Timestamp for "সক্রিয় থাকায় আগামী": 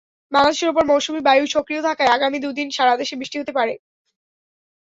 1.47-2.37